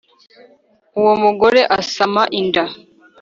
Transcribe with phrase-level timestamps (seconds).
[0.99, 2.63] Uwo mugore asama inda